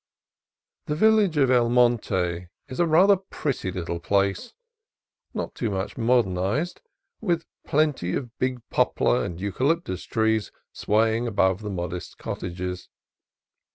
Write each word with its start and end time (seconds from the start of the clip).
The 0.87 0.95
village 0.95 1.37
of 1.37 1.51
El 1.51 1.69
Monte 1.69 2.47
is 2.67 2.79
a 2.79 2.87
rather 2.87 3.15
pretty 3.17 3.71
little 3.71 3.99
place, 3.99 4.51
not 5.31 5.53
too 5.53 5.69
much 5.69 5.95
modernized, 5.95 6.81
with 7.19 7.45
plenty 7.67 8.15
of 8.15 8.35
big 8.39 8.67
poplar 8.71 9.23
and 9.23 9.39
eucalyptus 9.39 10.03
trees 10.05 10.51
swaying 10.73 11.27
above 11.27 11.61
the 11.61 11.69
modest 11.69 12.17
cottages. 12.17 12.89